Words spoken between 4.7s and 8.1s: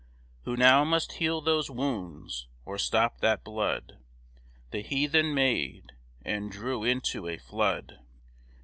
The Heathen made, and drew into a flood?